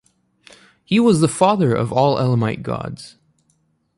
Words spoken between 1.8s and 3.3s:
all Elamite gods.